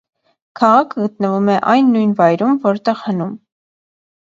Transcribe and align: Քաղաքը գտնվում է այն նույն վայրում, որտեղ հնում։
Քաղաքը 0.61 0.97
գտնվում 1.03 1.51
է 1.57 1.59
այն 1.75 1.93
նույն 1.97 2.17
վայրում, 2.23 2.59
որտեղ 2.67 3.01
հնում։ 3.07 3.39